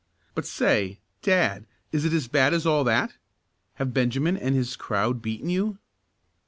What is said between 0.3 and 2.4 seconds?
But say, dad, is it as